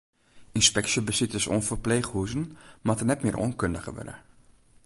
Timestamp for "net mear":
3.07-3.39